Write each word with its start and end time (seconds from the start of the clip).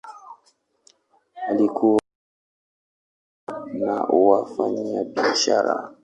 Walikuwa 1.47 1.99
wakulima 3.47 3.85
na 3.85 3.93
wafanyabiashara. 4.01 5.75